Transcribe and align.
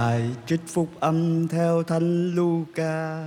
Bài 0.00 0.30
trích 0.46 0.60
phúc 0.66 0.88
âm 1.00 1.48
theo 1.48 1.82
Thánh 1.82 2.34
Luca. 2.34 3.24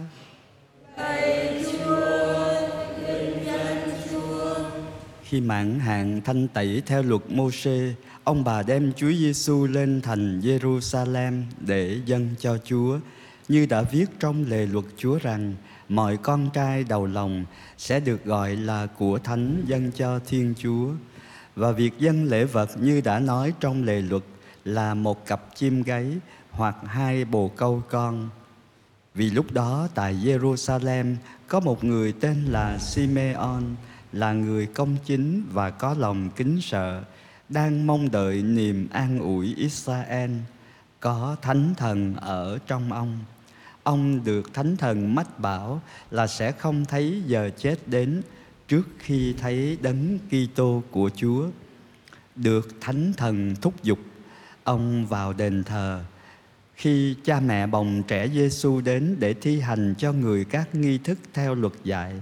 Khi 5.23 5.41
mãn 5.41 5.79
hạn 5.79 6.21
thanh 6.25 6.47
tẩy 6.47 6.81
theo 6.85 7.03
luật 7.03 7.21
Môsê, 7.29 7.93
ông 8.23 8.43
bà 8.43 8.63
đem 8.63 8.93
Chúa 8.95 9.11
Giêsu 9.11 9.67
lên 9.67 10.01
thành 10.01 10.39
Jerusalem 10.39 11.41
để 11.59 11.99
dâng 12.05 12.29
cho 12.39 12.57
Chúa, 12.65 12.99
như 13.47 13.65
đã 13.65 13.81
viết 13.81 14.05
trong 14.19 14.45
lề 14.47 14.65
luật 14.65 14.85
Chúa 14.97 15.19
rằng 15.19 15.53
mọi 15.89 16.17
con 16.17 16.49
trai 16.53 16.83
đầu 16.83 17.05
lòng 17.05 17.45
sẽ 17.77 17.99
được 17.99 18.25
gọi 18.25 18.55
là 18.55 18.85
của 18.85 19.19
thánh 19.19 19.63
dâng 19.67 19.91
cho 19.91 20.19
Thiên 20.27 20.53
Chúa. 20.57 20.89
Và 21.55 21.71
việc 21.71 21.91
dâng 21.99 22.23
lễ 22.23 22.43
vật 22.43 22.69
như 22.81 23.01
đã 23.01 23.19
nói 23.19 23.53
trong 23.59 23.83
lề 23.83 24.01
luật 24.01 24.23
là 24.65 24.93
một 24.93 25.25
cặp 25.25 25.55
chim 25.55 25.83
gáy 25.83 26.05
hoặc 26.53 26.75
hai 26.85 27.25
bồ 27.25 27.47
câu 27.47 27.83
con. 27.89 28.29
Vì 29.15 29.29
lúc 29.29 29.51
đó 29.51 29.87
tại 29.95 30.15
Jerusalem 30.15 31.15
có 31.47 31.59
một 31.59 31.83
người 31.83 32.11
tên 32.11 32.45
là 32.45 32.77
Simeon 32.77 33.61
là 34.11 34.33
người 34.33 34.65
công 34.65 34.97
chính 35.05 35.43
và 35.51 35.69
có 35.69 35.95
lòng 35.99 36.29
kính 36.35 36.61
sợ, 36.61 37.03
đang 37.49 37.87
mong 37.87 38.11
đợi 38.11 38.41
niềm 38.41 38.87
an 38.91 39.19
ủi 39.19 39.55
Israel, 39.57 40.31
có 40.99 41.35
thánh 41.41 41.73
thần 41.77 42.15
ở 42.15 42.57
trong 42.67 42.91
ông. 42.91 43.19
Ông 43.83 44.23
được 44.23 44.53
thánh 44.53 44.77
thần 44.77 45.15
mách 45.15 45.39
bảo 45.39 45.81
là 46.11 46.27
sẽ 46.27 46.51
không 46.51 46.85
thấy 46.85 47.23
giờ 47.27 47.49
chết 47.57 47.87
đến 47.87 48.21
trước 48.67 48.87
khi 48.99 49.33
thấy 49.33 49.77
đấng 49.81 50.19
Kitô 50.19 50.83
của 50.91 51.09
Chúa. 51.15 51.47
Được 52.35 52.67
thánh 52.81 53.13
thần 53.17 53.55
thúc 53.61 53.83
giục, 53.83 53.99
ông 54.63 55.05
vào 55.05 55.33
đền 55.33 55.63
thờ. 55.63 56.03
Khi 56.75 57.15
cha 57.23 57.39
mẹ 57.39 57.67
bồng 57.67 58.03
trẻ 58.07 58.27
Giêsu 58.33 58.81
đến 58.81 59.15
để 59.19 59.33
thi 59.33 59.59
hành 59.59 59.93
cho 59.97 60.13
người 60.13 60.45
các 60.45 60.75
nghi 60.75 60.97
thức 60.97 61.17
theo 61.33 61.55
luật 61.55 61.73
dạy, 61.83 62.13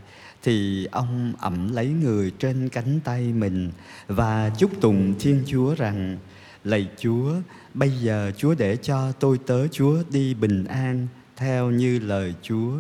thì 0.43 0.85
ông 0.85 1.33
ẩm 1.39 1.73
lấy 1.73 1.87
người 1.87 2.31
trên 2.39 2.69
cánh 2.69 2.99
tay 3.03 3.33
mình 3.33 3.71
và 4.07 4.51
chúc 4.57 4.81
tụng 4.81 5.13
Thiên 5.19 5.43
Chúa 5.45 5.75
rằng: 5.75 6.17
Lạy 6.63 6.87
Chúa, 6.97 7.33
bây 7.73 7.89
giờ 7.89 8.31
Chúa 8.37 8.55
để 8.55 8.75
cho 8.75 9.11
tôi 9.11 9.39
tớ 9.47 9.67
Chúa 9.67 10.03
đi 10.11 10.33
bình 10.33 10.65
an 10.65 11.07
theo 11.35 11.71
như 11.71 11.99
lời 11.99 12.33
Chúa. 12.41 12.71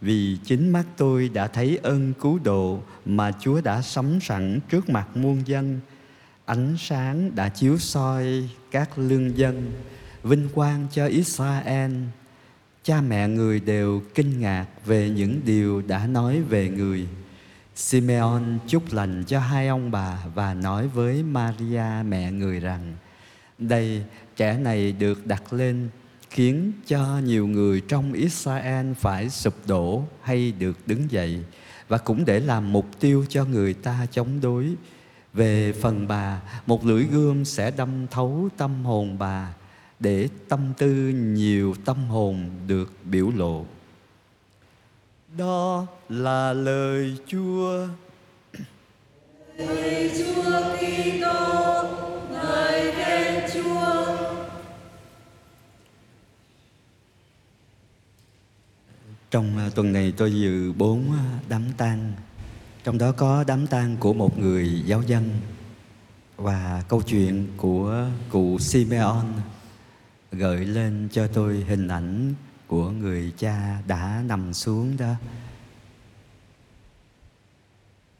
Vì 0.00 0.36
chính 0.44 0.68
mắt 0.70 0.84
tôi 0.96 1.28
đã 1.28 1.46
thấy 1.46 1.78
ơn 1.82 2.12
cứu 2.20 2.38
độ 2.44 2.82
mà 3.04 3.32
Chúa 3.40 3.60
đã 3.60 3.82
sắm 3.82 4.20
sẵn 4.20 4.60
trước 4.70 4.88
mặt 4.88 5.16
muôn 5.16 5.42
dân. 5.46 5.80
Ánh 6.44 6.76
sáng 6.78 7.34
đã 7.34 7.48
chiếu 7.48 7.78
soi 7.78 8.48
các 8.70 8.98
lương 8.98 9.38
dân, 9.38 9.72
vinh 10.28 10.48
quang 10.54 10.86
cho 10.92 11.06
Israel 11.06 11.92
cha 12.82 13.00
mẹ 13.00 13.28
người 13.28 13.60
đều 13.60 14.02
kinh 14.14 14.40
ngạc 14.40 14.66
về 14.86 15.10
những 15.10 15.40
điều 15.44 15.82
đã 15.82 16.06
nói 16.06 16.42
về 16.42 16.68
người. 16.68 17.08
Simeon 17.74 18.42
chúc 18.66 18.92
lành 18.92 19.24
cho 19.26 19.40
hai 19.40 19.68
ông 19.68 19.90
bà 19.90 20.18
và 20.34 20.54
nói 20.54 20.88
với 20.88 21.22
Maria 21.22 22.02
mẹ 22.08 22.32
người 22.32 22.60
rằng 22.60 22.96
đây 23.58 24.02
trẻ 24.36 24.58
này 24.58 24.92
được 24.92 25.26
đặt 25.26 25.52
lên 25.52 25.88
khiến 26.30 26.72
cho 26.86 27.20
nhiều 27.24 27.46
người 27.46 27.80
trong 27.88 28.12
Israel 28.12 28.92
phải 28.92 29.30
sụp 29.30 29.54
đổ 29.66 30.02
hay 30.22 30.52
được 30.52 30.78
đứng 30.86 31.10
dậy 31.10 31.44
và 31.88 31.98
cũng 31.98 32.24
để 32.24 32.40
làm 32.40 32.72
mục 32.72 32.86
tiêu 33.00 33.24
cho 33.28 33.44
người 33.44 33.74
ta 33.74 34.06
chống 34.10 34.40
đối. 34.40 34.74
Về 35.32 35.72
phần 35.72 36.08
bà, 36.08 36.40
một 36.66 36.84
lưỡi 36.84 37.04
gươm 37.04 37.44
sẽ 37.44 37.70
đâm 37.70 38.06
thấu 38.10 38.48
tâm 38.56 38.84
hồn 38.84 39.18
bà 39.18 39.54
để 40.00 40.28
tâm 40.48 40.72
tư 40.78 40.92
nhiều 41.08 41.74
tâm 41.84 42.08
hồn 42.08 42.50
được 42.66 42.92
biểu 43.04 43.30
lộ. 43.30 43.64
Đó 45.36 45.86
là 46.08 46.52
lời 46.52 47.16
Chúa. 47.26 47.86
Lời 49.56 50.10
Chúa 50.18 50.60
Kitô, 50.76 51.82
lời 52.30 52.92
khen 52.96 53.50
Chúa. 53.54 54.16
Trong 59.30 59.58
à, 59.58 59.70
tuần 59.74 59.92
này 59.92 60.12
tôi 60.16 60.32
dự 60.32 60.72
bốn 60.72 61.12
à, 61.12 61.40
đám 61.48 61.64
tang, 61.76 62.12
trong 62.84 62.98
đó 62.98 63.12
có 63.12 63.44
đám 63.46 63.66
tang 63.66 63.96
của 63.96 64.12
một 64.12 64.38
người 64.38 64.82
giáo 64.86 65.02
dân 65.02 65.30
và 66.36 66.84
câu 66.88 67.02
chuyện 67.02 67.46
của 67.56 68.06
cụ 68.30 68.58
Simeon 68.58 69.24
gợi 70.32 70.64
lên 70.64 71.08
cho 71.12 71.26
tôi 71.26 71.64
hình 71.68 71.88
ảnh 71.88 72.34
của 72.66 72.90
người 72.90 73.32
cha 73.38 73.82
đã 73.86 74.22
nằm 74.26 74.54
xuống 74.54 74.96
đó. 74.96 75.14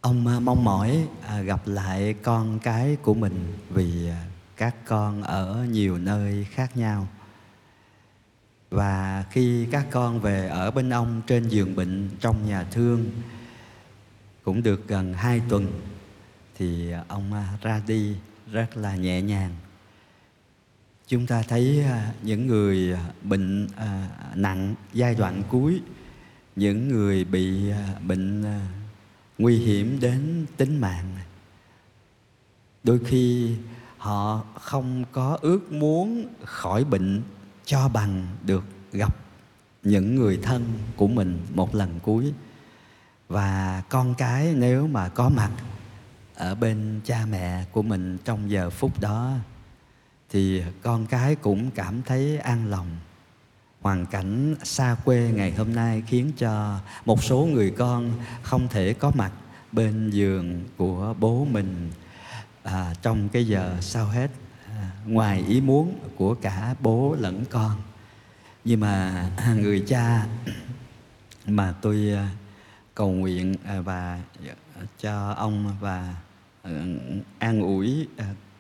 Ông 0.01 0.27
à, 0.27 0.41
mong 0.41 0.65
mỏi 0.65 1.09
à, 1.27 1.41
gặp 1.41 1.61
lại 1.67 2.15
con 2.23 2.59
cái 2.59 2.97
của 3.03 3.15
mình 3.15 3.53
vì 3.71 4.09
à, 4.09 4.25
các 4.57 4.77
con 4.85 5.23
ở 5.23 5.67
nhiều 5.71 5.99
nơi 5.99 6.47
khác 6.51 6.77
nhau. 6.77 7.09
Và 8.71 9.25
khi 9.31 9.67
các 9.71 9.87
con 9.91 10.21
về 10.21 10.49
ở 10.49 10.71
bên 10.71 10.91
ông 10.91 11.23
trên 11.27 11.49
giường 11.49 11.77
bệnh 11.77 12.11
trong 12.21 12.49
nhà 12.49 12.65
thương, 12.65 13.11
cũng 14.45 14.63
được 14.63 14.89
gần 14.89 15.15
hai 15.15 15.41
tuần, 15.49 15.81
thì 16.57 16.93
ông 17.09 17.33
ra 17.63 17.83
đi 17.87 18.17
rất 18.53 18.77
là 18.77 18.97
nhẹ 18.97 19.23
nhàng 19.23 19.55
chúng 21.09 21.27
ta 21.27 21.43
thấy 21.43 21.85
à, 21.85 22.13
những 22.23 22.47
người 22.47 22.97
bệnh 23.23 23.69
à, 23.77 24.09
nặng 24.35 24.75
giai 24.93 25.15
đoạn 25.15 25.43
cuối 25.49 25.81
những 26.57 26.89
người 26.89 27.25
bị 27.25 27.71
à, 27.71 27.95
bệnh 28.07 28.45
nguy 29.39 29.59
hiểm 29.59 30.01
đến 30.01 30.47
tính 30.57 30.81
mạng. 30.81 31.17
Đôi 32.85 33.01
khi 33.05 33.55
họ 33.99 34.45
không 34.61 35.05
có 35.13 35.39
ước 35.43 35.73
muốn 35.73 36.27
khỏi 36.45 36.85
bệnh 36.85 37.23
cho 37.65 37.89
bằng 37.89 38.27
được 38.47 38.65
gặp 38.93 39.17
những 39.83 40.15
người 40.15 40.39
thân 40.43 40.65
của 40.97 41.09
mình 41.09 41.39
một 41.55 41.75
lần 41.75 42.01
cuối. 42.03 42.33
Và 43.29 43.83
con 43.89 44.15
cái 44.15 44.55
nếu 44.57 44.87
mà 44.87 45.09
có 45.09 45.29
mặt 45.29 45.51
ở 46.35 46.55
bên 46.55 47.01
cha 47.05 47.27
mẹ 47.31 47.65
của 47.73 47.83
mình 47.83 48.19
trong 48.25 48.51
giờ 48.51 48.71
phút 48.71 49.01
đó 49.01 49.35
thì 50.31 50.63
con 50.83 51.07
cái 51.07 51.35
cũng 51.35 51.71
cảm 51.71 52.03
thấy 52.03 52.39
an 52.39 52.71
lòng. 52.71 52.97
Hoàn 53.81 54.07
cảnh 54.07 54.55
xa 54.63 54.97
quê 55.05 55.31
ngày 55.35 55.53
hôm 55.53 55.75
nay 55.75 56.03
khiến 56.07 56.33
cho 56.39 56.81
một 57.05 57.23
số 57.23 57.49
người 57.53 57.71
con 57.71 58.13
không 58.43 58.69
thể 58.69 58.93
có 58.93 59.13
mặt 59.15 59.33
bên 59.73 60.11
giường 60.11 60.65
của 60.77 61.15
bố 61.21 61.47
mình. 61.51 61.91
À, 62.63 62.95
trong 63.03 63.29
cái 63.29 63.47
giờ 63.47 63.77
sau 63.81 64.07
hết 64.07 64.31
à, 64.67 64.91
ngoài 65.07 65.45
ý 65.49 65.61
muốn 65.61 65.99
của 66.17 66.35
cả 66.35 66.75
bố 66.81 67.17
lẫn 67.19 67.45
con. 67.51 67.83
Nhưng 68.65 68.81
mà 68.81 69.25
người 69.57 69.85
cha 69.89 70.27
mà 71.47 71.75
tôi 71.83 72.13
à, 72.17 72.29
cầu 72.95 73.13
nguyện 73.13 73.55
à, 73.65 73.81
và 73.81 74.21
cho 75.01 75.31
ông 75.31 75.77
và 75.81 76.15
à, 76.63 76.71
an 77.39 77.61
ủi 77.61 78.07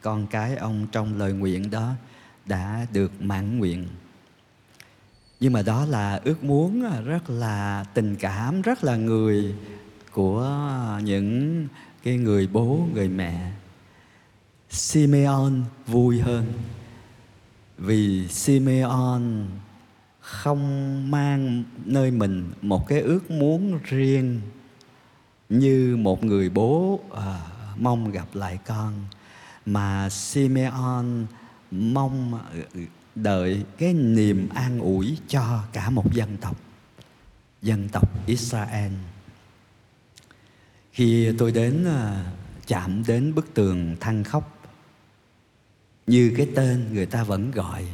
con 0.03 0.26
cái 0.26 0.56
ông 0.56 0.86
trong 0.92 1.19
lời 1.19 1.32
nguyện 1.32 1.70
đó 1.70 1.92
đã 2.47 2.86
được 2.92 3.22
mãn 3.22 3.59
nguyện. 3.59 3.86
Nhưng 5.41 5.53
mà 5.53 5.62
đó 5.62 5.84
là 5.84 6.20
ước 6.25 6.44
muốn 6.44 6.84
à, 6.84 7.00
rất 7.00 7.31
là 7.31 7.84
tình 7.94 8.16
cảm 8.16 8.62
rất 8.62 8.84
là 8.84 8.97
người 8.97 9.54
của 10.12 10.60
những 11.03 11.69
cái 12.03 12.16
người 12.16 12.47
bố 12.47 12.86
người 12.94 13.09
mẹ. 13.09 13.53
Simeon 14.70 15.53
vui 15.86 16.20
hơn 16.20 16.53
vì 17.78 18.28
Simeon 18.28 19.22
không 20.20 21.10
mang 21.10 21.65
nơi 21.84 22.10
mình 22.10 22.51
một 22.62 22.89
cái 22.89 23.01
ước 23.01 23.30
muốn 23.30 23.78
riêng 23.84 24.41
như 25.48 25.97
một 25.97 26.24
người 26.24 26.51
bố 26.51 27.01
à, 27.16 27.41
mong 27.78 28.10
gặp 28.10 28.27
lại 28.34 28.59
con 28.66 28.92
mà 29.72 30.09
Simeon 30.10 31.26
mong 31.70 32.41
ừ, 32.74 32.80
đợi 33.15 33.65
cái 33.78 33.92
niềm 33.92 34.48
an 34.48 34.80
ủi 34.80 35.18
cho 35.28 35.65
cả 35.72 35.91
một 35.91 36.15
dân 36.15 36.36
tộc 36.36 36.56
dân 37.62 37.88
tộc 37.88 38.26
Israel. 38.26 38.92
Khi 40.92 41.32
tôi 41.38 41.53
đến 41.53 41.84
à, 41.84 42.24
chạm 42.66 43.03
đến 43.06 43.34
bức 43.34 43.54
tường 43.54 43.97
than 44.00 44.24
khóc, 44.24 44.59
như 46.06 46.34
cái 46.36 46.48
tên 46.54 46.88
người 46.92 47.06
ta 47.06 47.24
vẫn 47.24 47.50
gọi, 47.50 47.84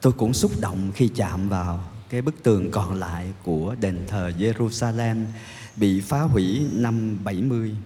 tôi 0.00 0.12
cũng 0.12 0.34
xúc 0.34 0.52
động 0.60 0.92
khi 0.94 1.10
chạm 1.14 1.48
vào 1.48 1.84
cái 2.08 2.22
bức 2.22 2.42
tường 2.42 2.70
còn 2.70 2.94
lại 2.94 3.32
của 3.42 3.74
đền 3.80 3.98
thờ 4.08 4.32
Jerusalem 4.38 5.24
bị 5.76 6.00
phá 6.00 6.20
hủy 6.20 6.66
năm 6.72 7.18
70 7.24 7.76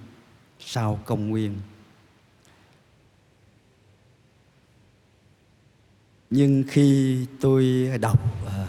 sau 0.61 1.01
công 1.05 1.29
nguyên. 1.29 1.55
Nhưng 6.31 6.65
khi 6.69 7.19
tôi 7.41 7.91
đọc 8.01 8.21
ờ, 8.47 8.67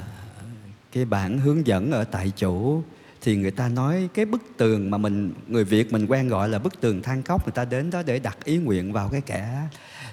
cái 0.92 1.06
bản 1.06 1.40
hướng 1.40 1.68
dẫn 1.68 1.92
ở 1.92 2.04
tại 2.04 2.32
chỗ 2.38 2.82
thì 3.22 3.36
người 3.36 3.52
ta 3.52 3.70
nói 3.70 4.10
cái 4.14 4.26
bức 4.26 4.42
tường 4.58 4.92
mà 4.92 4.98
mình, 4.98 5.34
người 5.48 5.64
Việt 5.64 5.94
mình 5.94 6.06
quen 6.08 6.28
gọi 6.28 6.50
là 6.50 6.60
bức 6.60 6.82
tường 6.82 7.02
than 7.02 7.24
cốc, 7.24 7.46
người 7.46 7.52
ta 7.52 7.66
đến 7.66 7.90
đó 7.90 8.02
để 8.06 8.20
đặt 8.20 8.38
ý 8.44 8.58
nguyện 8.58 8.94
vào 8.94 9.10
cái 9.10 9.22
kẻ 9.22 9.68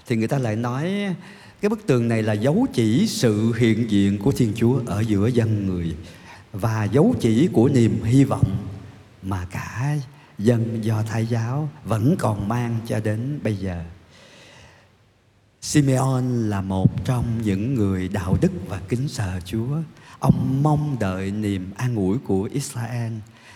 thì 0.06 0.16
người 0.16 0.28
ta 0.28 0.38
lại 0.38 0.56
nói, 0.56 1.14
cái 1.60 1.69
bức 1.69 1.87
tường 1.87 2.08
này 2.08 2.22
là 2.22 2.32
dấu 2.32 2.66
chỉ 2.72 3.06
sự 3.06 3.52
hiện 3.52 3.90
diện 3.90 4.19
của 4.19 4.32
Thiên 4.32 4.52
Chúa 4.56 4.81
ở 4.87 5.00
giữa 5.00 5.26
dân 5.26 5.66
người 5.66 5.96
và 6.52 6.84
dấu 6.84 7.14
chỉ 7.20 7.49
của 7.52 7.69
niềm 7.69 8.02
hy 8.02 8.25
vọng 8.25 8.56
mà 9.22 9.46
cả 9.50 9.96
dân 10.38 10.84
do 10.84 11.02
Thái 11.02 11.26
giáo 11.26 11.69
vẫn 11.84 12.16
còn 12.19 12.49
mang 12.49 12.76
cho 12.87 13.00
đến 13.00 13.40
bây 13.42 13.56
giờ. 13.56 13.84
Simeon 15.66 16.48
là 16.48 16.60
một 16.60 17.04
trong 17.04 17.42
những 17.42 17.74
người 17.74 18.08
đạo 18.08 18.36
đức 18.40 18.52
và 18.68 18.80
kính 18.88 19.08
sợ 19.08 19.40
Chúa. 19.44 19.76
Ông 20.18 20.62
mong 20.62 20.96
đợi 21.00 21.30
niềm 21.30 21.72
an 21.76 21.96
ủi 21.96 22.18
của 22.18 22.48
Israel 22.52 23.12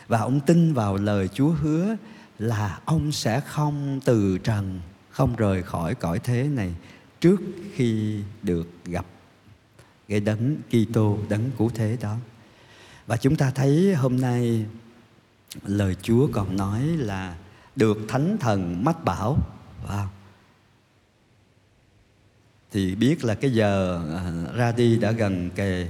và 0.09 0.19
ông 0.19 0.41
tin 0.41 0.73
vào 0.73 0.97
lời 0.97 1.29
Chúa 1.29 1.49
hứa 1.49 1.97
là 2.39 2.79
ông 2.85 3.13
sẽ 3.13 3.41
không 3.41 4.01
từ 4.05 4.39
trần, 4.39 4.81
không 5.11 5.37
rời 5.37 5.63
khỏi 5.63 5.95
cõi 5.95 6.19
thế 6.19 6.43
này 6.43 6.75
trước 7.21 7.41
khi 7.75 8.21
được 8.43 8.69
gặp 8.85 9.07
cái 10.09 10.21
đấng 10.21 10.57
Kitô 10.71 11.19
đấng 11.29 11.51
cứu 11.59 11.71
thế 11.75 11.97
đó. 12.01 12.17
Và 13.07 13.17
chúng 13.17 13.37
ta 13.37 13.51
thấy 13.51 13.95
hôm 13.95 14.21
nay 14.21 14.67
lời 15.65 15.97
Chúa 16.03 16.29
còn 16.33 16.57
nói 16.57 16.83
là 16.83 17.37
được 17.77 17.99
thánh 18.09 18.37
thần 18.41 18.85
mách 18.85 19.05
bảo 19.05 19.39
wow 19.89 20.07
thì 22.73 22.95
biết 22.95 23.25
là 23.25 23.35
cái 23.35 23.51
giờ 23.51 24.03
à, 24.17 24.55
ra 24.55 24.73
đi 24.73 24.99
đã 24.99 25.13
gần 25.13 25.51
kề. 25.51 25.89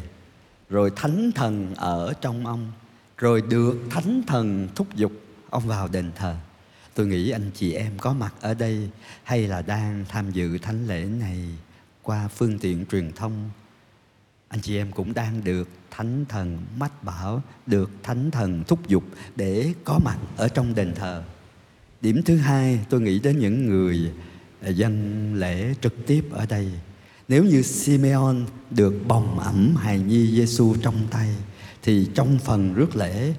Rồi 0.70 0.92
thánh 0.96 1.30
thần 1.34 1.74
ở 1.74 2.12
trong 2.20 2.46
ông. 2.46 2.72
Rồi 3.16 3.42
được 3.50 3.76
thánh 3.90 4.22
thần 4.26 4.68
thúc 4.74 4.86
giục, 4.94 5.12
ông 5.50 5.66
vào 5.66 5.88
đền 5.88 6.10
thờ. 6.16 6.36
Tôi 6.94 7.06
nghĩ 7.06 7.30
anh 7.30 7.50
chị 7.54 7.72
em 7.72 7.92
có 7.98 8.12
mặt 8.12 8.34
ở 8.40 8.54
đây 8.54 8.90
hay 9.24 9.46
là 9.46 9.62
đang 9.62 10.04
tham 10.08 10.30
dự 10.30 10.58
thánh 10.58 10.86
lễ 10.86 11.04
này 11.04 11.38
qua 12.02 12.28
phương 12.28 12.58
tiện 12.58 12.86
truyền 12.86 13.12
thông. 13.12 13.50
Anh 14.48 14.60
chị 14.60 14.76
em 14.76 14.92
cũng 14.92 15.14
đang 15.14 15.44
được 15.44 15.68
thánh 15.90 16.24
thần 16.28 16.58
mách 16.78 17.04
bảo, 17.04 17.42
được 17.66 17.90
thánh 18.02 18.30
thần 18.30 18.64
thúc 18.64 18.88
giục 18.88 19.04
để 19.36 19.74
có 19.84 19.98
mặt 20.04 20.18
ở 20.36 20.48
trong 20.48 20.74
đền 20.74 20.94
thờ. 20.94 21.22
Điểm 22.00 22.22
thứ 22.22 22.36
hai, 22.36 22.80
tôi 22.90 23.00
nghĩ 23.00 23.18
đến 23.18 23.38
những 23.38 23.66
người 23.66 24.12
dân 24.68 25.34
lễ 25.34 25.74
trực 25.80 26.06
tiếp 26.06 26.24
ở 26.30 26.46
đây 26.46 26.70
nếu 27.28 27.44
như 27.44 27.62
Simeon 27.62 28.36
được 28.70 28.94
bồng 29.06 29.38
ẩm 29.38 29.76
hài 29.76 29.98
nhi 29.98 30.36
Giêsu 30.36 30.74
trong 30.82 31.06
tay 31.10 31.28
thì 31.82 32.08
trong 32.14 32.38
phần 32.38 32.74
rước 32.74 32.96
lễ 32.96 33.34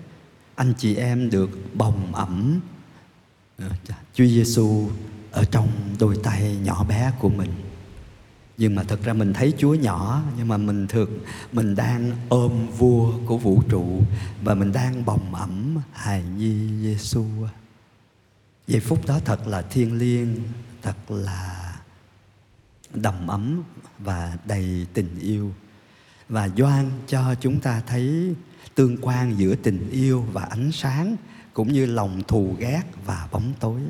anh 0.56 0.74
chị 0.78 0.96
em 0.96 1.30
được 1.30 1.50
bồng 1.74 2.16
ẩm 2.16 2.60
ờ, 3.58 3.70
Chúa 4.14 4.26
Giêsu 4.26 4.90
ở 5.32 5.44
trong 5.44 5.68
đôi 6.00 6.18
tay 6.24 6.58
nhỏ 6.64 6.84
bé 6.84 7.12
của 7.20 7.30
mình 7.30 7.50
nhưng 8.62 8.76
mà 8.76 8.84
thật 8.84 9.00
ra 9.04 9.14
mình 9.14 9.34
thấy 9.34 9.54
Chúa 9.58 9.74
nhỏ 9.74 10.24
nhưng 10.38 10.48
mà 10.48 10.58
mình 10.58 10.88
thực 10.88 11.10
mình 11.52 11.76
đang 11.76 12.12
ôm 12.30 12.68
vua 12.78 13.14
của 13.26 13.38
vũ 13.38 13.62
trụ 13.70 14.02
và 14.44 14.56
mình 14.56 14.72
đang 14.72 15.06
bồng 15.06 15.36
ẩm 15.36 15.78
hài 15.92 16.24
nhi 16.24 16.56
Giêsu. 16.82 17.26
Giây 18.68 18.80
phút 18.80 19.08
đó 19.08 19.20
thật 19.26 19.48
là 19.48 19.62
thiêng 19.62 19.98
liêng, 19.98 20.36
thật 20.82 21.12
là 21.12 21.76
đầm 22.94 23.28
ấm 23.28 23.64
và 24.00 24.38
đầy 24.46 24.88
tình 24.94 25.20
yêu. 25.20 25.54
Và 26.30 26.50
doan 26.58 26.92
cho 27.08 27.36
chúng 27.36 27.60
ta 27.60 27.82
thấy 27.88 28.36
tương 28.76 28.98
quan 29.02 29.38
giữa 29.38 29.56
tình 29.56 29.90
yêu 29.90 30.26
và 30.32 30.44
ánh 30.44 30.72
sáng, 30.72 31.16
cũng 31.54 31.74
như 31.74 31.86
lòng 31.86 32.22
thù 32.28 32.56
ghét 32.60 32.84
và 33.06 33.28
bóng 33.32 33.54
tối. 33.60 33.82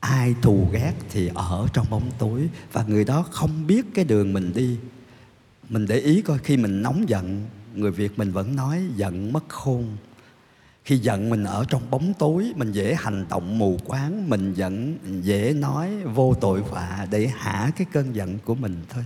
Ai 0.00 0.34
thù 0.42 0.68
ghét 0.72 0.94
thì 1.10 1.30
ở 1.34 1.66
trong 1.72 1.86
bóng 1.90 2.10
tối, 2.18 2.48
và 2.72 2.84
người 2.84 3.04
đó 3.04 3.26
không 3.30 3.66
biết 3.66 3.86
cái 3.94 4.04
đường 4.04 4.32
mình 4.32 4.52
đi. 4.54 4.78
Mình 5.68 5.86
để 5.86 5.98
ý 5.98 6.22
coi 6.22 6.38
khi 6.38 6.56
mình 6.56 6.82
nóng 6.82 7.08
giận, 7.08 7.46
người 7.74 7.90
việt 7.90 8.18
mình 8.18 8.32
vẫn 8.32 8.56
nói 8.56 8.82
giận 8.96 9.32
mất 9.32 9.48
khôn 9.48 9.96
khi 10.84 10.98
giận 10.98 11.30
mình 11.30 11.44
ở 11.44 11.64
trong 11.68 11.90
bóng 11.90 12.14
tối, 12.18 12.52
mình 12.56 12.72
dễ 12.72 12.94
hành 12.98 13.26
động 13.28 13.58
mù 13.58 13.78
quáng, 13.84 14.30
mình 14.30 14.54
giận, 14.54 14.98
dễ 15.22 15.52
nói 15.52 16.04
vô 16.04 16.34
tội 16.40 16.62
vạ 16.62 17.06
để 17.10 17.26
hạ 17.26 17.70
cái 17.76 17.86
cơn 17.92 18.14
giận 18.14 18.38
của 18.44 18.54
mình 18.54 18.82
thôi 18.88 19.04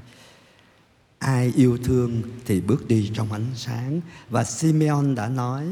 ai 1.19 1.53
yêu 1.57 1.79
thương 1.85 2.23
thì 2.47 2.61
bước 2.61 2.89
đi 2.89 3.11
trong 3.15 3.33
ánh 3.33 3.47
sáng 3.55 4.01
và 4.31 4.45
Simeon 4.45 5.15
đã 5.15 5.29
nói 5.29 5.67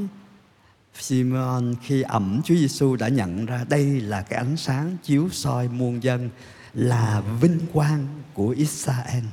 Simon 1.00 1.74
khi 1.82 2.02
ẩm 2.02 2.40
Chúa 2.44 2.54
Giêsu 2.54 2.96
đã 2.96 3.08
nhận 3.08 3.46
ra 3.46 3.64
đây 3.68 4.00
là 4.00 4.22
cái 4.22 4.38
ánh 4.38 4.56
sáng 4.56 4.96
chiếu 5.02 5.28
soi 5.32 5.68
muôn 5.68 6.02
dân, 6.02 6.30
là 6.74 7.22
vinh 7.40 7.58
quang 7.72 8.06
của 8.34 8.48
Israel. 8.48 9.24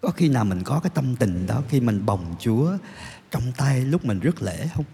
Có 0.00 0.10
khi 0.10 0.28
nào 0.28 0.44
mình 0.44 0.62
có 0.64 0.80
cái 0.80 0.90
tâm 0.94 1.16
tình 1.16 1.46
đó 1.46 1.62
khi 1.68 1.80
mình 1.80 2.06
bồng 2.06 2.34
Chúa 2.38 2.76
trong 3.30 3.42
tay 3.56 3.84
lúc 3.84 4.04
mình 4.04 4.20
rước 4.20 4.42
lễ 4.42 4.68
không? 4.74 4.84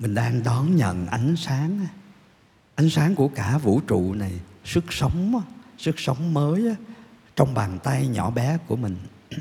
Mình 0.00 0.14
đang 0.14 0.42
đón 0.42 0.76
nhận 0.76 1.06
ánh 1.06 1.36
sáng 1.36 1.86
Ánh 2.74 2.90
sáng 2.90 3.14
của 3.14 3.28
cả 3.28 3.58
vũ 3.58 3.80
trụ 3.80 4.14
này, 4.14 4.32
Sức 4.64 4.84
sống 4.90 5.42
Sức 5.78 6.00
sống 6.00 6.34
mới 6.34 6.74
Trong 7.36 7.54
bàn 7.54 7.78
tay 7.82 8.08
nhỏ 8.08 8.30
bé 8.30 8.58
của 8.66 8.76
mình. 8.76 8.96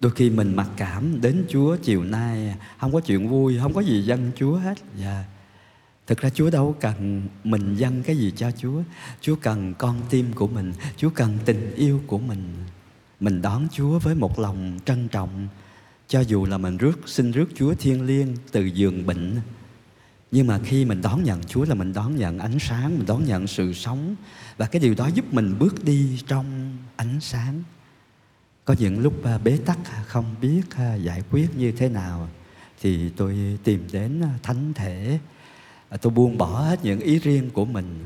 Đôi 0.00 0.12
khi 0.12 0.30
mình 0.30 0.56
mặc 0.56 0.68
cảm 0.76 1.20
đến 1.20 1.44
Chúa 1.48 1.76
chiều 1.76 2.04
nay, 2.04 2.56
không 2.78 2.92
có 2.92 3.00
chuyện 3.00 3.28
vui, 3.28 3.58
không 3.62 3.74
có 3.74 3.80
gì 3.80 4.02
dân 4.02 4.30
Chúa 4.36 4.56
hết. 4.56 4.78
Và 4.98 5.24
thực 6.06 6.18
ra 6.18 6.30
Chúa 6.30 6.50
đâu 6.50 6.76
cần 6.80 7.22
mình 7.44 7.74
dâng 7.74 8.02
cái 8.02 8.16
gì 8.16 8.32
cho 8.36 8.50
Chúa. 8.50 8.82
Chúa 9.20 9.36
cần 9.36 9.74
con 9.78 10.00
tim 10.10 10.32
của 10.32 10.48
mình, 10.48 10.72
Chúa 10.96 11.10
cần 11.10 11.38
tình 11.44 11.74
yêu 11.74 12.02
của 12.06 12.18
mình. 12.18 12.54
Mình 13.20 13.42
đón 13.42 13.68
Chúa 13.72 13.98
với 13.98 14.14
một 14.14 14.38
lòng 14.38 14.78
trân 14.84 15.08
trọng 15.08 15.48
cho 16.10 16.20
dù 16.20 16.46
là 16.46 16.58
mình 16.58 16.76
rước, 16.76 17.00
xin 17.06 17.30
rước 17.30 17.46
Chúa 17.54 17.74
thiên 17.74 18.02
liêng 18.02 18.36
từ 18.52 18.64
giường 18.64 19.06
bệnh, 19.06 19.40
nhưng 20.30 20.46
mà 20.46 20.58
khi 20.64 20.84
mình 20.84 21.02
đón 21.02 21.24
nhận 21.24 21.42
Chúa 21.42 21.64
là 21.64 21.74
mình 21.74 21.92
đón 21.92 22.16
nhận 22.16 22.38
ánh 22.38 22.58
sáng, 22.58 22.98
mình 22.98 23.06
đón 23.06 23.24
nhận 23.24 23.46
sự 23.46 23.72
sống. 23.72 24.14
Và 24.56 24.66
cái 24.66 24.80
điều 24.80 24.94
đó 24.94 25.10
giúp 25.14 25.34
mình 25.34 25.58
bước 25.58 25.84
đi 25.84 26.18
trong 26.26 26.76
ánh 26.96 27.20
sáng. 27.20 27.62
Có 28.64 28.74
những 28.78 28.98
lúc 28.98 29.24
à, 29.24 29.38
bế 29.38 29.58
tắc 29.66 29.78
à, 29.90 30.04
không 30.06 30.34
biết 30.40 30.62
à, 30.76 30.94
giải 30.94 31.22
quyết 31.30 31.56
như 31.56 31.72
thế 31.72 31.88
nào, 31.88 32.28
thì 32.80 33.08
tôi 33.08 33.58
tìm 33.64 33.84
đến 33.92 34.22
thánh 34.42 34.72
thể. 34.74 35.18
Tôi 36.02 36.12
buông 36.12 36.38
bỏ 36.38 36.60
hết 36.60 36.84
những 36.84 37.00
ý 37.00 37.18
riêng 37.18 37.50
của 37.50 37.64
mình 37.64 38.00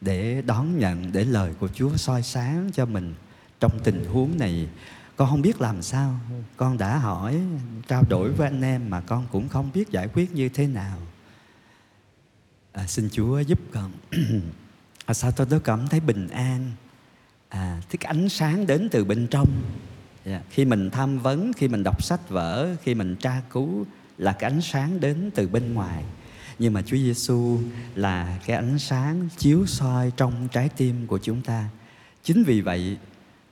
để 0.00 0.42
đón 0.46 0.78
nhận, 0.78 1.12
để 1.12 1.24
lời 1.24 1.52
của 1.60 1.68
Chúa 1.68 1.96
soi 1.96 2.22
sáng 2.22 2.70
cho 2.74 2.86
mình 2.86 3.14
trong 3.60 3.78
tình 3.84 4.04
huống 4.04 4.38
này 4.38 4.68
con 5.18 5.30
không 5.30 5.42
biết 5.42 5.60
làm 5.60 5.82
sao. 5.82 6.20
Con 6.56 6.78
đã 6.78 6.98
hỏi 6.98 7.40
trao 7.88 8.04
đổi 8.08 8.32
với 8.32 8.48
anh 8.48 8.62
em 8.62 8.90
mà 8.90 9.00
con 9.00 9.26
cũng 9.32 9.48
không 9.48 9.70
biết 9.74 9.90
giải 9.90 10.08
quyết 10.14 10.34
như 10.34 10.48
thế 10.48 10.66
nào. 10.66 10.98
À, 12.72 12.86
xin 12.86 13.08
Chúa 13.12 13.40
giúp 13.40 13.58
con. 13.72 13.92
À, 15.04 15.14
sao 15.14 15.32
tôi 15.32 15.46
tôi 15.50 15.60
cảm 15.60 15.88
thấy 15.88 16.00
bình 16.00 16.28
an? 16.28 16.72
À, 17.48 17.80
thích 17.90 18.00
ánh 18.00 18.28
sáng 18.28 18.66
đến 18.66 18.88
từ 18.92 19.04
bên 19.04 19.26
trong. 19.30 19.48
Yeah. 20.24 20.42
Khi 20.50 20.64
mình 20.64 20.90
tham 20.90 21.18
vấn 21.18 21.52
khi 21.52 21.68
mình 21.68 21.82
đọc 21.82 22.02
sách 22.02 22.28
vở 22.28 22.76
khi 22.82 22.94
mình 22.94 23.16
tra 23.16 23.42
cứu 23.50 23.86
là 24.18 24.32
cái 24.32 24.50
ánh 24.50 24.60
sáng 24.60 25.00
đến 25.00 25.30
từ 25.34 25.48
bên 25.48 25.74
ngoài. 25.74 26.04
Nhưng 26.58 26.72
mà 26.72 26.82
Chúa 26.82 26.96
Giêsu 26.96 27.58
là 27.94 28.38
cái 28.46 28.56
ánh 28.56 28.78
sáng 28.78 29.28
chiếu 29.36 29.66
soi 29.66 30.12
trong 30.16 30.48
trái 30.52 30.68
tim 30.68 31.06
của 31.06 31.18
chúng 31.18 31.42
ta. 31.42 31.68
Chính 32.22 32.44
vì 32.44 32.60
vậy 32.60 32.98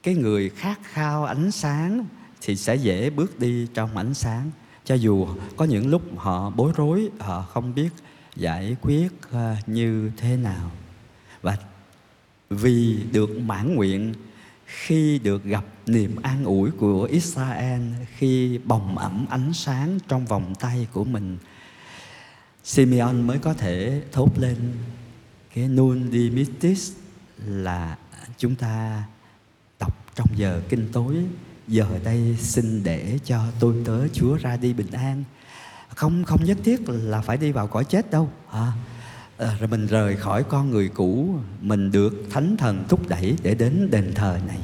cái 0.06 0.14
người 0.14 0.50
khát 0.50 0.78
khao 0.82 1.25
ánh 1.25 1.50
sáng 1.50 2.06
thì 2.40 2.56
sẽ 2.56 2.75
dễ 2.75 3.10
bước 3.10 3.38
đi 3.38 3.66
trong 3.75 3.96
ánh 3.96 4.14
sáng. 4.14 4.50
Cho 4.84 4.94
dù 4.94 5.26
có 5.56 5.64
những 5.64 5.90
lúc 5.90 6.02
họ 6.16 6.50
bối 6.50 6.72
rối, 6.76 7.10
họ 7.18 7.42
không 7.42 7.75
biết 7.75 7.88
giải 8.36 8.76
quyết 8.82 9.08
ờ, 9.30 9.56
như 9.66 10.10
thế 10.16 10.36
nào. 10.36 10.70
Và 11.42 11.56
vì 12.50 12.98
được 13.12 13.30
mãn 13.40 13.75
nguyện, 13.75 14.14
khi 14.66 15.18
được 15.18 15.44
gặp 15.44 15.64
niềm 15.86 16.16
an 16.22 16.44
ủi 16.44 16.70
của 16.70 17.02
Israel, 17.02 17.82
khi 18.16 18.58
bồng 18.58 18.98
ẩm 18.98 19.26
ánh 19.30 19.52
sáng 19.52 19.98
trong 20.08 20.26
vòng 20.26 20.54
tay 20.60 20.86
của 20.92 21.04
mình, 21.04 21.38
Simeon 22.64 23.12
mới 23.12 23.38
có 23.38 23.54
thể 23.54 24.02
thốt 24.12 24.38
lên 24.38 24.56
cái 25.54 25.68
nun 25.68 26.10
dimittis 26.12 26.92
là 27.38 27.96
chúng 28.38 28.54
ta 28.54 29.04
trong 30.16 30.28
giờ 30.37 30.61
kinh 30.68 30.88
tối 30.92 31.14
giờ 31.68 31.87
đây 32.04 32.37
xin 32.38 32.82
để 32.82 33.18
cho 33.25 33.44
tôi 33.61 33.75
tớ 33.85 34.08
Chúa 34.08 34.37
ra 34.37 34.56
đi 34.56 34.73
bình 34.73 34.90
an. 34.90 35.25
Không 35.88 36.25
không 36.25 36.44
nhất 36.44 36.58
thiết 36.64 36.80
là 36.88 37.20
phải 37.20 37.37
đi 37.37 37.52
vào 37.52 37.66
cõi 37.66 37.85
chết 37.85 38.11
đâu. 38.11 38.30
À, 38.50 38.73
ờ, 39.37 39.56
rồi 39.58 39.68
mình 39.68 39.87
rời 39.87 40.16
khỏi 40.16 40.44
con 40.44 40.70
người 40.70 40.88
cũ 40.88 41.38
mình 41.61 41.90
được 41.90 42.14
thánh 42.30 42.56
thần 42.56 42.85
thúc 42.88 43.08
đẩy 43.08 43.37
để 43.42 43.54
đến 43.54 43.90
đền 43.90 44.12
thờ 44.14 44.38
này. 44.46 44.58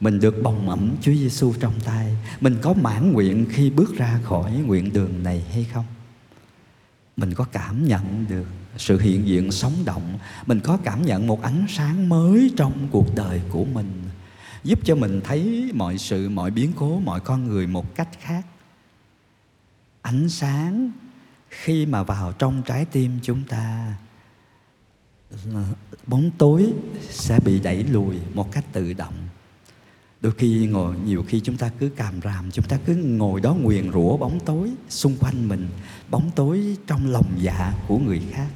Mình 0.00 0.20
được 0.20 0.42
bồng 0.42 0.70
ẩm 0.70 0.96
Chúa 1.02 1.12
Giêsu 1.12 1.54
trong 1.60 1.80
tay. 1.84 2.16
Mình 2.40 2.56
có 2.62 2.72
mãn 2.72 3.12
nguyện 3.12 3.46
khi 3.50 3.70
bước 3.70 3.96
ra 3.96 4.20
khỏi 4.24 4.52
nguyện 4.52 4.92
đường 4.92 5.22
này 5.22 5.44
hay 5.52 5.66
không? 5.72 5.84
Mình 7.16 7.34
có 7.34 7.44
cảm 7.44 7.84
nhận 7.84 8.24
được 8.28 8.46
sự 8.76 8.98
hiện 9.00 9.26
diện 9.26 9.52
sống 9.52 9.72
động. 9.84 10.18
Mình 10.46 10.60
có 10.60 10.78
cảm 10.84 11.02
nhận 11.02 11.26
một 11.26 11.42
ánh 11.42 11.66
sáng 11.68 12.08
mới 12.08 12.52
trong 12.56 12.88
cuộc 12.90 13.14
đời 13.14 13.40
của 13.50 13.64
mình 13.64 14.07
giúp 14.64 14.78
cho 14.84 14.96
mình 14.96 15.20
thấy 15.24 15.70
mọi 15.74 15.98
sự, 15.98 16.28
mọi 16.28 16.50
biến 16.50 16.72
cố, 16.76 17.00
mọi 17.00 17.20
con 17.20 17.48
người 17.48 17.66
một 17.66 17.94
cách 17.94 18.08
khác. 18.20 18.46
Ánh 20.02 20.28
sáng 20.28 20.90
khi 21.48 21.86
mà 21.86 22.02
vào 22.02 22.32
trong 22.32 22.62
trái 22.62 22.84
tim 22.84 23.18
chúng 23.22 23.44
ta, 23.44 23.94
bóng 26.06 26.30
tối 26.38 26.72
sẽ 27.10 27.40
bị 27.44 27.60
đẩy 27.60 27.84
lùi 27.84 28.16
một 28.34 28.52
cách 28.52 28.64
tự 28.72 28.92
động. 28.92 29.14
Đôi 30.20 30.32
khi 30.32 30.66
ngồi, 30.66 30.96
nhiều 31.04 31.24
khi 31.28 31.40
chúng 31.40 31.56
ta 31.56 31.70
cứ 31.78 31.88
càm 31.88 32.20
ràm, 32.24 32.50
chúng 32.50 32.64
ta 32.64 32.78
cứ 32.86 32.94
ngồi 32.94 33.40
đó 33.40 33.54
nguyền 33.54 33.92
rủa 33.92 34.16
bóng 34.16 34.40
tối 34.40 34.70
xung 34.88 35.16
quanh 35.16 35.48
mình, 35.48 35.68
bóng 36.10 36.30
tối 36.34 36.76
trong 36.86 37.12
lòng 37.12 37.30
dạ 37.36 37.74
của 37.88 37.98
người 37.98 38.22
khác. 38.30 38.48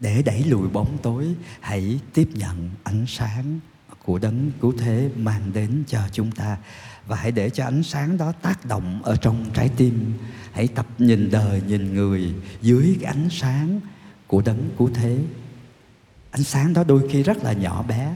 Để 0.00 0.22
đẩy 0.22 0.44
lùi 0.44 0.68
bóng 0.68 0.98
tối, 1.02 1.34
hãy 1.60 2.00
tiếp 2.14 2.28
nhận 2.34 2.70
ánh 2.84 3.04
sáng 3.08 3.60
của 4.04 4.18
đấng 4.18 4.50
cứu 4.60 4.74
thế 4.78 5.10
mang 5.16 5.50
đến 5.52 5.84
cho 5.86 6.00
chúng 6.12 6.32
ta. 6.32 6.56
Và 7.06 7.16
hãy 7.16 7.32
để 7.32 7.50
cho 7.50 7.64
ánh 7.64 7.82
sáng 7.82 8.18
đó 8.18 8.32
tác 8.32 8.66
động 8.66 9.02
ở 9.02 9.16
trong 9.16 9.50
trái 9.54 9.70
tim. 9.76 10.12
Hãy 10.52 10.68
tập 10.68 10.86
nhìn 10.98 11.30
đời, 11.30 11.62
nhìn 11.66 11.94
người 11.94 12.34
dưới 12.62 12.96
cái 13.00 13.12
ánh 13.12 13.28
sáng 13.30 13.80
của 14.26 14.42
đấng 14.42 14.68
cứu 14.78 14.90
thế. 14.94 15.18
Ánh 16.30 16.42
sáng 16.42 16.72
đó 16.72 16.84
đôi 16.84 17.08
khi 17.08 17.22
rất 17.22 17.42
là 17.42 17.52
nhỏ 17.52 17.82
bé. 17.82 18.14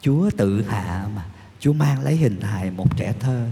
Chúa 0.00 0.30
tự 0.30 0.62
hạ 0.62 1.08
mà. 1.14 1.24
Chúa 1.60 1.72
mang 1.72 2.02
lấy 2.02 2.16
hình 2.16 2.40
hài 2.40 2.70
một 2.70 2.96
trẻ 2.96 3.14
thơ. 3.20 3.48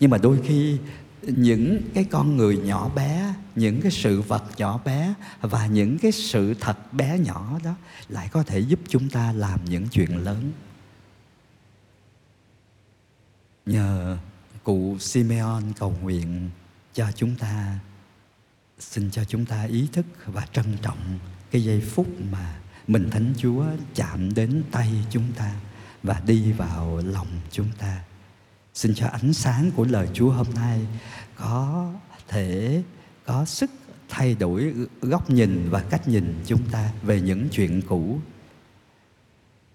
Nhưng 0.00 0.10
mà 0.10 0.18
đôi 0.18 0.38
khi 0.44 0.78
những 1.22 1.82
cái 1.94 2.04
con 2.04 2.36
người 2.36 2.56
nhỏ 2.56 2.90
bé, 2.96 3.34
những 3.54 3.80
cái 3.80 3.90
sự 3.90 4.22
vật 4.22 4.44
nhỏ 4.56 4.80
bé 4.84 5.14
và 5.40 5.66
những 5.66 5.98
cái 5.98 6.12
sự 6.12 6.54
thật 6.60 6.92
bé 6.92 7.18
nhỏ 7.18 7.58
đó 7.64 7.74
lại 8.08 8.28
có 8.32 8.42
thể 8.42 8.58
giúp 8.58 8.80
chúng 8.88 9.08
ta 9.08 9.32
làm 9.32 9.60
những 9.64 9.88
chuyện 9.88 10.16
lớn 10.16 10.52
nhờ 13.68 14.18
cụ 14.64 14.96
Simeon 15.00 15.62
cầu 15.78 15.94
nguyện 16.02 16.50
cho 16.94 17.06
chúng 17.14 17.34
ta, 17.36 17.78
xin 18.78 19.10
cho 19.10 19.24
chúng 19.24 19.44
ta 19.44 19.62
ý 19.62 19.88
thức 19.92 20.06
và 20.26 20.46
trân 20.52 20.64
trọng 20.82 21.18
cái 21.50 21.64
giây 21.64 21.80
phút 21.80 22.06
mà 22.30 22.58
mình 22.86 23.10
thánh 23.10 23.34
chúa 23.36 23.64
chạm 23.94 24.34
đến 24.34 24.62
tay 24.70 24.88
chúng 25.10 25.32
ta 25.36 25.54
và 26.02 26.22
đi 26.26 26.52
vào 26.52 27.00
lòng 27.04 27.26
chúng 27.50 27.68
ta. 27.78 28.04
Xin 28.74 28.94
cho 28.94 29.06
ánh 29.06 29.32
sáng 29.32 29.70
của 29.76 29.84
lời 29.84 30.08
chúa 30.14 30.30
hôm 30.30 30.46
nay 30.54 30.86
có 31.36 31.92
thể, 32.28 32.82
có 33.26 33.44
sức 33.44 33.70
thay 34.08 34.34
đổi 34.34 34.74
góc 35.00 35.30
nhìn 35.30 35.68
và 35.70 35.82
cách 35.90 36.08
nhìn 36.08 36.34
chúng 36.46 36.70
ta 36.70 36.92
về 37.02 37.20
những 37.20 37.48
chuyện 37.52 37.82
cũ. 37.88 38.20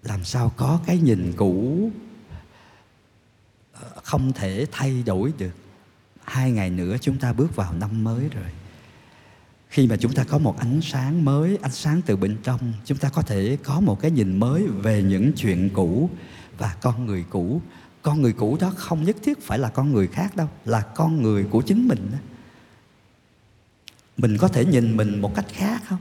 Làm 0.02 0.24
sao 0.24 0.52
có 0.56 0.80
cái 0.86 0.98
nhìn 0.98 1.32
cũ 1.36 1.90
không 4.02 4.32
thể 4.32 4.66
thay 4.72 5.02
đổi 5.02 5.32
được. 5.38 5.52
Hai 6.24 6.50
ngày 6.50 6.70
nữa 6.70 6.96
chúng 7.00 7.18
ta 7.18 7.32
bước 7.32 7.56
vào 7.56 7.72
năm 7.72 8.04
mới 8.04 8.28
rồi. 8.28 8.50
Khi 9.68 9.86
mà 9.86 9.96
chúng 9.96 10.12
ta 10.12 10.24
có 10.24 10.38
một 10.38 10.58
ánh 10.58 10.80
sáng 10.82 11.24
mới, 11.24 11.58
ánh 11.62 11.72
sáng 11.72 12.00
từ 12.06 12.16
bên 12.16 12.36
trong, 12.42 12.72
chúng 12.84 12.98
ta 12.98 13.08
có 13.08 13.22
thể 13.22 13.58
có 13.64 13.80
một 13.80 14.00
cái 14.00 14.10
nhìn 14.10 14.40
mới 14.40 14.66
về 14.66 15.02
những 15.02 15.32
chuyện 15.36 15.70
cũ 15.72 16.10
và 16.58 16.76
con 16.80 17.06
người 17.06 17.24
cũ. 17.30 17.60
Con 18.02 18.22
người 18.22 18.32
cũ 18.32 18.56
đó 18.60 18.72
không 18.76 19.04
nhất 19.04 19.16
thiết 19.22 19.42
phải 19.42 19.58
là 19.58 19.68
con 19.68 19.92
người 19.92 20.06
khác 20.06 20.36
đâu, 20.36 20.48
là 20.64 20.80
con 20.80 21.22
người 21.22 21.44
của 21.44 21.62
chính 21.62 21.88
mình 21.88 22.08
đó. 22.12 22.18
mình 24.16 24.38
có 24.38 24.48
thể 24.48 24.64
nhìn 24.64 24.96
mình 24.96 25.20
một 25.20 25.34
cách 25.34 25.46
khác 25.48 25.82
không? 25.88 26.00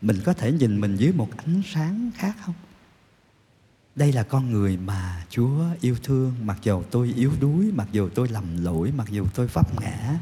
Mình 0.00 0.16
có 0.24 0.32
thể 0.32 0.52
nhìn 0.52 0.80
mình 0.80 0.96
dưới 0.96 1.12
một 1.12 1.28
ánh 1.36 1.62
sáng 1.66 2.10
khác 2.14 2.36
không? 2.44 2.54
Đây 3.98 4.12
là 4.12 4.22
con 4.22 4.50
người 4.50 4.76
mà 4.76 5.24
chúa 5.30 5.64
yêu 5.80 5.96
thương. 6.02 6.34
Mặc 6.42 6.58
dầu 6.62 6.84
tôi 6.90 7.12
yếu 7.16 7.32
đuối, 7.40 7.72
mặc 7.74 7.88
dù 7.92 8.08
tôi 8.14 8.28
lầm 8.28 8.64
lỗi, 8.64 8.92
mặc 8.96 9.08
dù 9.10 9.26
tôi 9.34 9.46
vấp 9.46 9.80
ngã, 9.80 10.18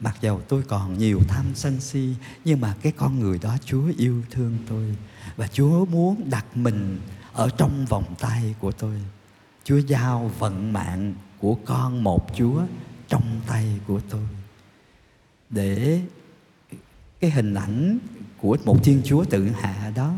mặc 0.00 0.16
dầu 0.20 0.40
tôi 0.48 0.62
còn 0.62 0.98
nhiều 0.98 1.20
tham 1.28 1.46
sân 1.54 1.80
si, 1.80 2.14
nhưng 2.44 2.60
mà 2.60 2.74
cái 2.82 2.92
con 2.96 3.20
người 3.20 3.38
đó 3.42 3.56
chúa 3.64 3.92
yêu 3.98 4.22
thương 4.30 4.58
tôi. 4.68 4.96
Và 5.36 5.48
chúa 5.48 5.84
muốn 5.84 6.30
đặt 6.30 6.56
mình 6.56 7.00
ở 7.32 7.48
trong 7.56 7.86
vòng 7.86 8.14
tay 8.18 8.54
của 8.58 8.72
tôi. 8.72 9.02
Chúa 9.64 9.78
giao 9.78 10.30
vận 10.38 10.72
mạng 10.72 11.14
của 11.38 11.54
con 11.64 12.04
một 12.04 12.30
chúa 12.36 12.62
trong 13.08 13.40
tay 13.46 13.80
của 13.86 14.00
tôi. 14.10 14.26
Để 15.50 16.00
cái 17.20 17.30
hình 17.30 17.54
ảnh 17.54 17.98
của 18.38 18.56
một 18.64 18.84
thiên 18.84 19.02
chúa 19.04 19.24
tự 19.24 19.48
hạ 19.48 19.92
đó 19.94 20.14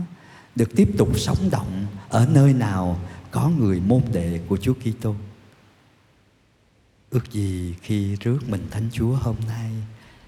được 0.57 0.71
tiếp 0.77 0.89
tục 0.99 1.19
sống 1.19 1.51
động 1.51 1.87
ở 2.09 2.27
nơi 2.27 2.53
nào 2.53 3.01
có 3.31 3.49
người 3.49 3.81
môn 3.81 4.03
đệ 4.13 4.41
của 4.49 4.57
Chúa 4.57 4.75
Kitô. 4.75 5.15
Ước 7.11 7.33
gì 7.33 7.75
khi 7.83 8.17
rước 8.17 8.39
mình 8.49 8.67
Thánh 8.71 8.89
Chúa 8.93 9.13
hôm 9.13 9.37
nay, 9.49 9.71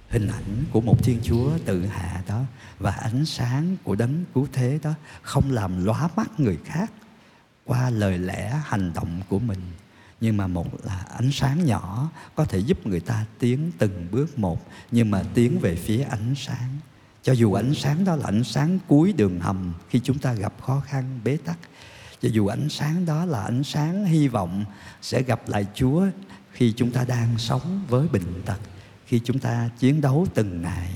hình 0.09 0.29
ảnh 0.29 0.65
của 0.73 0.81
một 0.81 1.05
Thiên 1.05 1.19
Chúa 1.23 1.59
tự 1.65 1.87
hạ 1.87 2.23
đó 2.29 2.43
và 2.79 2.91
ánh 2.91 3.27
sáng 3.27 3.77
của 3.85 3.95
đấng 3.95 4.25
cứu 4.35 4.49
thế 4.53 4.79
đó 4.83 4.95
không 5.23 5.51
làm 5.51 5.85
lóa 5.85 6.09
mắt 6.17 6.41
người 6.41 6.59
khác 6.65 6.93
qua 7.65 7.91
lời 7.91 8.19
lẽ, 8.19 8.61
hành 8.65 8.93
động 8.95 9.21
của 9.29 9.39
mình, 9.39 9.61
nhưng 10.21 10.37
mà 10.37 10.47
một 10.47 10.85
là 10.85 11.05
ánh 11.19 11.31
sáng 11.33 11.65
nhỏ 11.65 12.11
có 12.35 12.45
thể 12.45 12.59
giúp 12.59 12.87
người 12.87 13.01
ta 13.01 13.25
tiến 13.39 13.71
từng 13.79 14.07
bước 14.11 14.39
một, 14.39 14.67
nhưng 14.91 15.11
mà 15.11 15.23
tiến 15.35 15.59
về 15.61 15.77
phía 15.77 16.03
ánh 16.03 16.35
sáng 16.37 16.79
cho 17.27 17.33
dù 17.33 17.53
ánh 17.53 17.75
sáng 17.75 18.05
đó 18.05 18.17
là 18.17 18.25
ánh 18.25 18.45
sáng 18.45 18.79
cuối 18.87 19.13
đường 19.13 19.41
hầm 19.41 19.75
khi 19.89 20.01
chúng 20.05 20.19
ta 20.19 20.33
gặp 20.33 20.53
khó 20.63 20.83
khăn, 20.87 21.21
bế 21.25 21.37
tắc, 21.37 21.59
cho 22.23 22.29
dù 22.33 22.47
ánh 22.47 22.69
sáng 22.69 23.07
đó 23.07 23.25
là 23.25 23.43
ánh 23.43 23.65
sáng 23.65 24.05
hy 24.05 24.29
vọng 24.29 24.65
sẽ 25.03 25.23
gặp 25.23 25.49
lại 25.49 25.67
chúa 25.75 26.07
khi 26.53 26.73
chúng 26.77 26.91
ta 26.91 27.05
đang 27.05 27.39
sống 27.39 27.85
với 27.89 28.09
bệnh 28.09 28.43
tật, 28.43 28.61
khi 29.07 29.21
chúng 29.25 29.39
ta 29.39 29.71
chiến 29.79 30.01
đấu 30.01 30.27
từng 30.35 30.63
ngày 30.63 30.91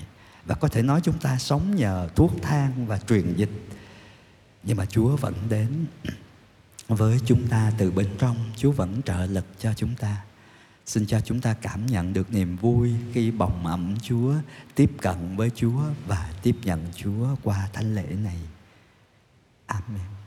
và 0.47 0.55
có 0.55 0.69
thể 0.69 0.83
nói 0.83 1.01
chúng 1.05 1.19
ta 1.19 1.39
sống 1.39 1.77
nhờ 1.77 2.09
thuốc 2.15 2.33
thang 2.43 2.87
và 2.87 2.99
truyền 2.99 3.35
dịch. 3.37 3.51
Nhưng 4.63 4.77
mà 4.77 4.87
chúa 4.87 5.17
vẫn 5.17 5.35
đến 5.49 5.87
với 6.89 7.21
chúng 7.27 7.49
ta 7.49 7.73
từ 7.79 7.91
bên 7.91 8.09
trong, 8.19 8.37
chúa 8.57 8.73
vẫn 8.73 9.03
trợ 9.03 9.27
lực 9.27 9.47
cho 9.59 9.73
chúng 9.77 9.95
ta. 9.95 10.17
Xin 10.91 11.07
cho 11.07 11.21
chúng 11.21 11.41
ta 11.41 11.55
cảm 11.55 11.87
nhận 11.87 12.13
được 12.13 12.33
niềm 12.33 12.57
vui 12.57 12.93
khi 13.13 13.31
bồng 13.31 13.67
ẩm 13.67 13.95
Chúa, 14.03 14.35
tiếp 14.75 14.91
cận 15.01 15.37
với 15.37 15.51
Chúa 15.55 15.83
và 16.07 16.33
tiếp 16.43 16.57
nhận 16.63 16.87
Chúa 16.97 17.29
qua 17.43 17.69
thánh 17.73 17.95
lễ 17.95 18.07
này. 18.23 18.39
Amen. 19.67 20.20